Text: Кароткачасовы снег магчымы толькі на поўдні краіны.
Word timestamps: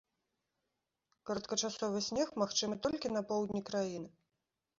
Кароткачасовы 1.29 1.99
снег 2.09 2.29
магчымы 2.45 2.75
толькі 2.87 3.13
на 3.19 3.25
поўдні 3.35 3.61
краіны. 3.71 4.09